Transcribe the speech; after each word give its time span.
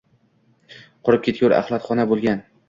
Qurib 1.09 1.21
ketgur 1.27 1.55
axlatxona 1.59 2.09
bo‘lgan. 2.15 2.43